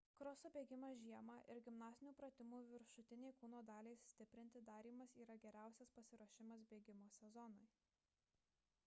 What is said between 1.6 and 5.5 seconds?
gimnastinių pratimų viršutinei kūno daliai stiprinti darymas yra